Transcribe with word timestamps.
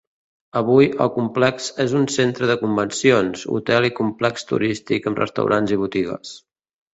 Avui, 0.59 0.85
el 1.03 1.09
complex 1.17 1.67
és 1.83 1.93
un 1.99 2.07
centre 2.13 2.49
de 2.51 2.55
convencions, 2.61 3.43
hotel 3.57 3.89
i 3.91 3.93
complex 4.01 4.49
turístic 4.53 5.07
amb 5.13 5.23
restaurants 5.25 5.77
i 5.77 5.81
botigues. 5.85 6.35